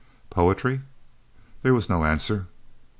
[0.31, 0.81] "Poetry?"
[1.61, 2.47] There was no answer.